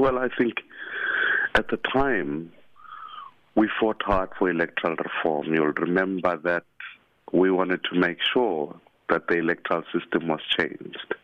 [0.00, 0.54] Well, I think
[1.54, 2.50] at the time
[3.54, 5.52] we fought hard for electoral reform.
[5.52, 6.62] You'll remember that
[7.32, 8.74] we wanted to make sure
[9.10, 11.14] that the electoral system was changed.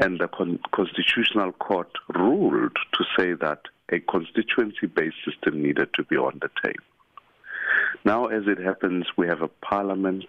[0.00, 3.60] And the con- Constitutional Court ruled to say that
[3.90, 6.78] a constituency based system needed to be on the table.
[8.06, 10.24] Now, as it happens, we have a parliament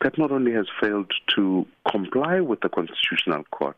[0.00, 3.76] that not only has failed to comply with the Constitutional Court,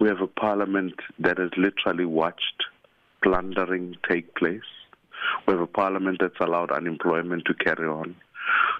[0.00, 2.64] we have a parliament that has literally watched
[3.22, 4.60] plundering take place.
[5.46, 8.16] We have a parliament that's allowed unemployment to carry on.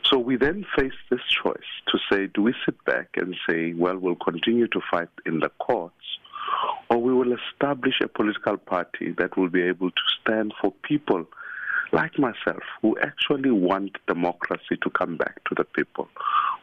[0.05, 1.57] So we then face this choice
[1.89, 5.49] to say, do we sit back and say, well, we'll continue to fight in the
[5.59, 5.95] courts,
[6.91, 11.27] or we will establish a political party that will be able to stand for people
[11.95, 16.09] like myself who actually want democracy to come back to the people,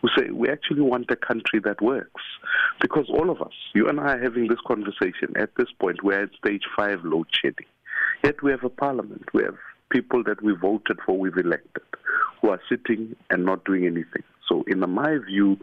[0.01, 2.21] who say we actually want a country that works.
[2.81, 6.23] Because all of us, you and I are having this conversation at this point, we're
[6.23, 7.67] at stage five load shedding.
[8.23, 9.57] Yet we have a parliament, we have
[9.89, 11.83] people that we voted for, we've elected,
[12.41, 14.23] who are sitting and not doing anything.
[14.47, 15.57] So, in my view,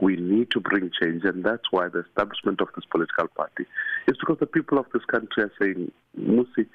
[0.00, 3.66] we need to bring change, and that's why the establishment of this political party
[4.06, 6.66] is because the people of this country are saying, Mmusi,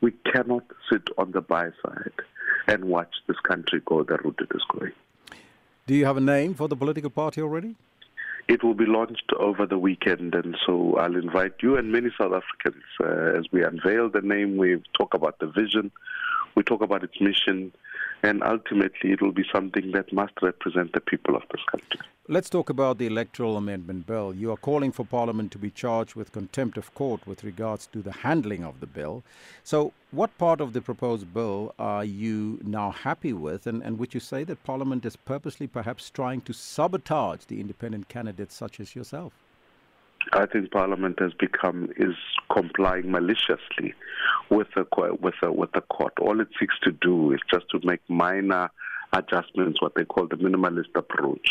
[0.00, 2.12] we cannot sit on the by side
[2.66, 4.92] and watch this country go the route it is going.
[5.86, 7.74] Do you have a name for the political party already?
[8.46, 12.32] It will be launched over the weekend, and so I'll invite you and many South
[12.32, 14.56] Africans uh, as we unveil the name.
[14.56, 15.90] We talk about the vision,
[16.54, 17.72] we talk about its mission,
[18.22, 22.00] and ultimately it will be something that must represent the people of this country.
[22.30, 24.34] Let's talk about the Electoral Amendment Bill.
[24.34, 28.02] You are calling for Parliament to be charged with contempt of court with regards to
[28.02, 29.22] the handling of the bill.
[29.64, 34.12] So, what part of the proposed bill are you now happy with, and, and would
[34.12, 38.94] you say that Parliament is purposely perhaps trying to sabotage the independent candidates such as
[38.94, 39.32] yourself?
[40.32, 42.14] I think Parliament has become is
[42.52, 43.94] complying maliciously
[44.50, 44.86] with the
[45.20, 46.14] with the, with the court.
[46.20, 48.70] All it seeks to do is just to make minor
[49.12, 51.48] adjustments, what they call the minimalist approach.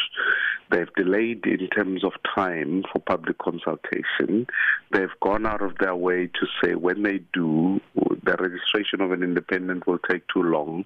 [0.69, 4.47] They've delayed in terms of time for public consultation.
[4.91, 9.23] They've gone out of their way to say when they do, the registration of an
[9.23, 10.85] independent will take too long.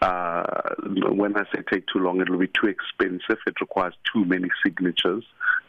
[0.00, 0.74] Uh,
[1.12, 3.38] when I say take too long, it will be too expensive.
[3.46, 5.24] It requires too many signatures.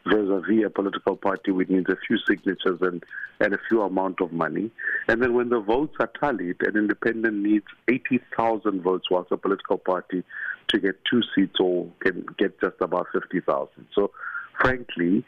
[0.06, 3.04] Vis-a-vis a political party, which needs a few signatures and,
[3.42, 4.72] and a few amount of money.
[5.10, 9.78] And then when the votes are tallied, an independent needs 80,000 votes, whilst a political
[9.78, 10.24] party
[10.70, 13.70] to get two seats or can get just about 50,000.
[13.94, 14.12] So,
[14.62, 15.26] frankly,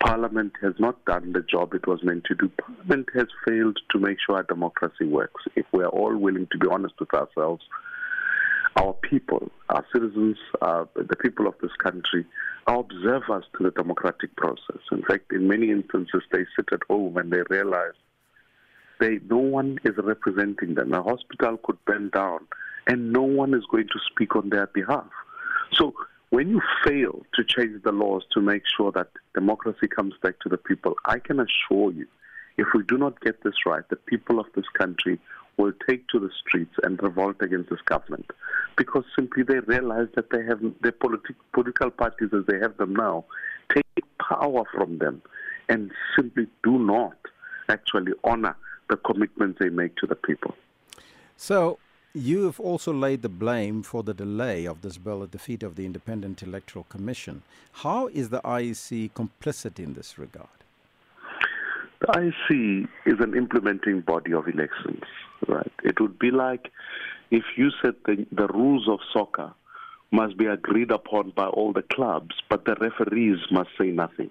[0.00, 2.48] Parliament has not done the job it was meant to do.
[2.48, 5.44] Parliament has failed to make sure our democracy works.
[5.54, 7.62] If we are all willing to be honest with ourselves,
[8.76, 12.24] our people, our citizens, uh, the people of this country
[12.66, 14.80] are observers to the democratic process.
[14.92, 17.94] In fact, in many instances, they sit at home and they realize
[19.00, 20.92] they no one is representing them.
[20.92, 22.46] A hospital could burn down,
[22.86, 25.08] and no one is going to speak on their behalf.
[25.72, 25.94] So
[26.30, 30.48] when you fail to change the laws to make sure that democracy comes back to
[30.48, 32.06] the people, I can assure you,
[32.56, 35.18] if we do not get this right, the people of this country
[35.60, 38.30] will take to the streets and revolt against this government
[38.76, 42.94] because simply they realize that they have their politi- political parties as they have them
[42.94, 43.24] now
[43.74, 45.20] take power from them
[45.68, 47.16] and simply do not
[47.68, 48.56] actually honor
[48.88, 50.54] the commitments they make to the people.
[51.36, 51.78] So,
[52.12, 55.62] you have also laid the blame for the delay of this bill at the feet
[55.62, 57.42] of the Independent Electoral Commission.
[57.84, 60.59] How is the IEC complicit in this regard?
[62.00, 65.02] The IEC is an implementing body of elections,
[65.46, 65.72] right?
[65.84, 66.70] It would be like
[67.30, 69.52] if you said the, the rules of soccer
[70.10, 74.30] must be agreed upon by all the clubs, but the referees must say nothing.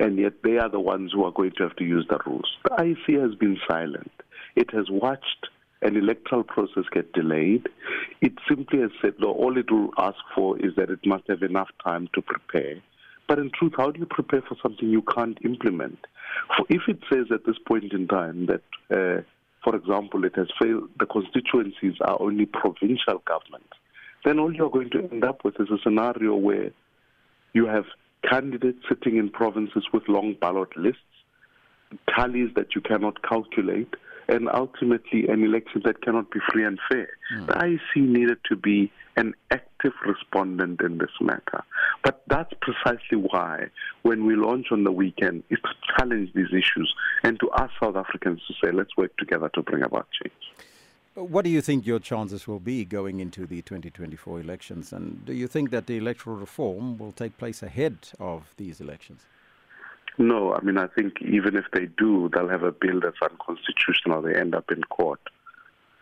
[0.00, 2.48] And yet they are the ones who are going to have to use the rules.
[2.64, 4.12] The IEC has been silent.
[4.54, 5.48] It has watched
[5.82, 7.68] an electoral process get delayed.
[8.20, 11.42] It simply has said, no, all it will ask for is that it must have
[11.42, 12.80] enough time to prepare.
[13.28, 15.98] But in truth, how do you prepare for something you can't implement?
[16.56, 19.22] For if it says at this point in time that uh,
[19.62, 23.74] for example, it has failed, the constituencies are only provincial governments,
[24.24, 26.70] then all you're going to end up with is a scenario where
[27.52, 27.84] you have
[28.28, 31.02] candidates sitting in provinces with long ballot lists,
[32.14, 33.94] tallies that you cannot calculate,
[34.28, 37.08] and ultimately an election that cannot be free and fair.
[37.34, 37.46] Mm.
[37.46, 41.64] The IEC needed to be an active respondent in this matter.
[42.04, 43.66] But that's precisely why,
[44.02, 47.96] when we launch on the weekend, it's to challenge these issues and to ask South
[47.96, 50.34] Africans to say, let's work together to bring about change.
[51.14, 54.92] What do you think your chances will be going into the 2024 elections?
[54.92, 59.22] And do you think that the electoral reform will take place ahead of these elections?
[60.18, 64.22] No, I mean, I think even if they do, they'll have a bill that's unconstitutional.
[64.22, 65.20] They end up in court.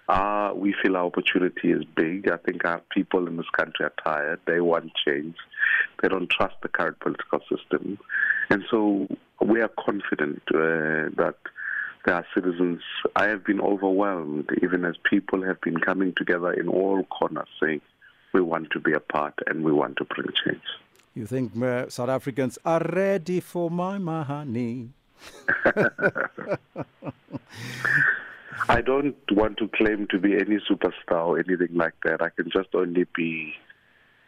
[0.08, 2.30] Uh, we feel our opportunity is big.
[2.30, 4.40] I think our people in this country are tired.
[4.46, 5.36] They want change.
[6.00, 7.98] They don't trust the current political system.
[8.48, 9.08] And so
[9.40, 11.36] we are confident uh, that
[12.06, 12.82] are citizens.
[13.16, 17.80] I have been overwhelmed, even as people have been coming together in all corners saying,
[18.32, 20.62] we want to be a part and we want to bring change.
[21.16, 21.52] You think
[21.90, 24.90] South Africans are ready for Maimane?
[28.68, 32.20] I don't want to claim to be any superstar or anything like that.
[32.20, 33.54] I can just only be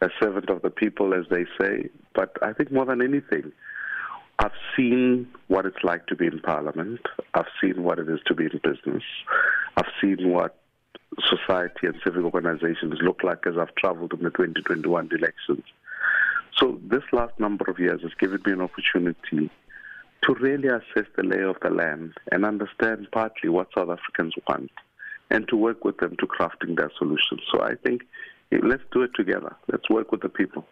[0.00, 1.90] a servant of the people, as they say.
[2.14, 3.52] But I think more than anything,
[4.38, 7.00] I've seen what it's like to be in Parliament.
[7.34, 9.02] I've seen what it is to be in business.
[9.76, 10.56] I've seen what
[11.20, 15.64] society and civic organizations look like as I've traveled in the 2021 elections.
[16.58, 19.50] So this last number of years has given me an opportunity
[20.22, 24.70] to really assess the lay of the land and understand partly what South Africans want
[25.30, 27.42] and to work with them to crafting their solutions.
[27.52, 28.02] So I think
[28.50, 29.54] eh, let's do it together.
[29.70, 30.66] Let's work with the people.